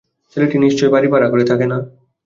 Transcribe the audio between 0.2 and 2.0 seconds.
ছেলেটি নিশ্চয়ই বাড়ি ভাড়া করে থাকে না।